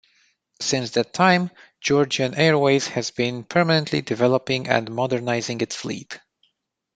Since 0.59 0.89
that 0.95 1.13
time, 1.13 1.51
Georgian 1.79 2.33
Airways 2.33 2.87
has 2.87 3.11
been 3.11 3.43
permanently 3.43 4.01
developing 4.01 4.67
and 4.67 4.89
modernizing 4.89 5.61
its 5.61 5.75
fleet. 5.75 6.19